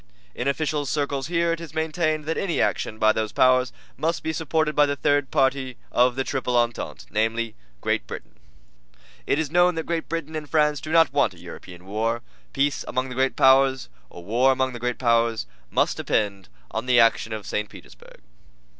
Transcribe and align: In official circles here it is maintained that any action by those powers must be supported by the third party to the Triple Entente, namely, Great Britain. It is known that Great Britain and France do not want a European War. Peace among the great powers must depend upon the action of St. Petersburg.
In 0.33 0.47
official 0.47 0.87
circles 0.87 1.27
here 1.27 1.51
it 1.53 1.61
is 1.61 1.75
maintained 1.75 2.25
that 2.25 2.35
any 2.35 2.59
action 2.59 2.97
by 2.97 3.13
those 3.13 3.31
powers 3.31 3.71
must 3.97 4.23
be 4.23 4.33
supported 4.33 4.75
by 4.75 4.87
the 4.87 4.95
third 4.95 5.29
party 5.29 5.77
to 5.95 6.09
the 6.09 6.23
Triple 6.23 6.57
Entente, 6.57 7.05
namely, 7.11 7.53
Great 7.81 8.07
Britain. 8.07 8.33
It 9.27 9.37
is 9.37 9.51
known 9.51 9.75
that 9.75 9.85
Great 9.85 10.09
Britain 10.09 10.35
and 10.35 10.49
France 10.49 10.81
do 10.81 10.91
not 10.91 11.13
want 11.13 11.35
a 11.35 11.39
European 11.39 11.85
War. 11.85 12.23
Peace 12.51 12.83
among 12.87 13.09
the 13.09 13.13
great 13.13 13.35
powers 13.35 13.77
must 15.69 15.97
depend 15.97 16.49
upon 16.71 16.87
the 16.87 16.99
action 16.99 17.31
of 17.31 17.45
St. 17.45 17.69
Petersburg. 17.69 18.21